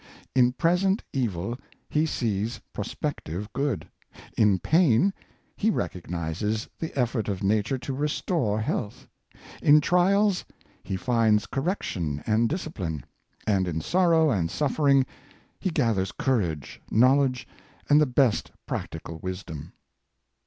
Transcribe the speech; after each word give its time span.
In 0.33 0.53
present 0.53 1.03
evil, 1.13 1.59
he 1.87 2.07
sees 2.07 2.59
prospective 2.73 3.53
good; 3.53 3.87
in 4.35 4.57
pain, 4.57 5.13
he 5.55 5.69
recognizes 5.69 6.67
the 6.79 6.91
effort 6.97 7.29
of 7.29 7.43
nature 7.43 7.77
to 7.77 7.93
restore 7.93 8.59
health; 8.59 9.05
in 9.61 9.79
trials, 9.79 10.43
he 10.81 10.95
finds 10.95 11.45
correction 11.45 12.23
and 12.25 12.49
discipline; 12.49 13.05
and 13.45 13.67
in 13.67 13.79
sorrow 13.79 14.31
and 14.31 14.49
suf 14.49 14.75
fering, 14.77 15.05
he 15.59 15.69
gathers 15.69 16.11
courage, 16.11 16.81
knowledge, 16.89 17.47
and 17.87 18.01
the 18.01 18.07
best 18.07 18.49
practical 18.65 19.19
wisdom. 19.19 19.71